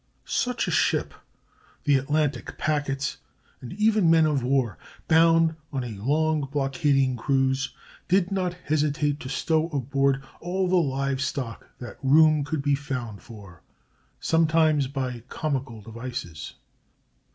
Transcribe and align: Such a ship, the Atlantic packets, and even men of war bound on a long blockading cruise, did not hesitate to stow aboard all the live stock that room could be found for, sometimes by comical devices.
Such 0.25 0.67
a 0.67 0.71
ship, 0.71 1.13
the 1.83 1.95
Atlantic 1.95 2.57
packets, 2.57 3.17
and 3.61 3.71
even 3.73 4.09
men 4.09 4.25
of 4.25 4.41
war 4.41 4.79
bound 5.07 5.55
on 5.71 5.83
a 5.83 5.95
long 5.99 6.49
blockading 6.51 7.15
cruise, 7.15 7.69
did 8.07 8.31
not 8.31 8.55
hesitate 8.65 9.19
to 9.19 9.29
stow 9.29 9.67
aboard 9.67 10.23
all 10.39 10.67
the 10.67 10.75
live 10.75 11.21
stock 11.21 11.67
that 11.77 11.99
room 12.01 12.43
could 12.43 12.63
be 12.63 12.73
found 12.73 13.21
for, 13.21 13.61
sometimes 14.19 14.87
by 14.87 15.19
comical 15.29 15.81
devices. 15.81 16.55